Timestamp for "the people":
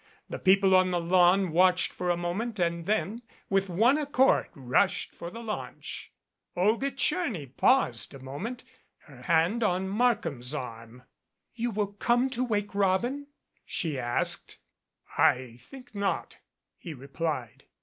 0.29-0.75